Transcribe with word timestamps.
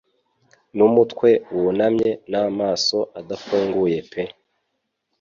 N'umutwe 0.77 1.29
wunamye 1.57 2.09
n'amaso 2.31 2.97
adafunguye 3.19 3.99
pe 4.11 4.23